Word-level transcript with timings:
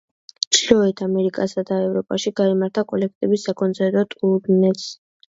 ჩრდილოეთ 0.57 1.01
ამერიკასა 1.07 1.63
და 1.67 1.75
ევროპაში 1.89 2.33
გაიმართა 2.39 2.83
კოლექტივის 2.93 3.43
საკონცერტო 3.49 4.03
ტურნეც. 4.15 4.87